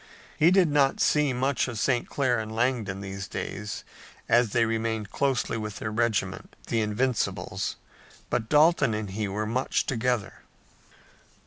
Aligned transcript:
He 0.35 0.49
did 0.49 0.67
not 0.67 0.99
see 0.99 1.31
much 1.31 1.67
of 1.67 1.77
St. 1.77 2.09
Clair 2.09 2.39
and 2.39 2.51
Langdon 2.51 3.01
these 3.01 3.27
days, 3.27 3.83
as 4.27 4.49
they 4.49 4.65
remained 4.65 5.11
closely 5.11 5.57
with 5.57 5.77
their 5.77 5.91
regiment, 5.91 6.55
the 6.69 6.81
Invincibles, 6.81 7.75
but 8.31 8.49
Dalton 8.49 8.95
and 8.95 9.11
he 9.11 9.27
were 9.27 9.45
much 9.45 9.85
together. 9.85 10.39